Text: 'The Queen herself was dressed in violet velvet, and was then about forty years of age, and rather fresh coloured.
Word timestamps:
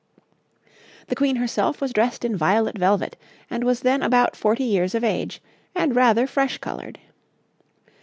'The 1.09 1.15
Queen 1.15 1.35
herself 1.35 1.79
was 1.79 1.93
dressed 1.93 2.25
in 2.25 2.35
violet 2.35 2.75
velvet, 2.75 3.15
and 3.51 3.63
was 3.63 3.81
then 3.81 4.01
about 4.01 4.35
forty 4.35 4.63
years 4.63 4.95
of 4.95 5.03
age, 5.03 5.39
and 5.75 5.95
rather 5.95 6.25
fresh 6.25 6.57
coloured. 6.57 6.97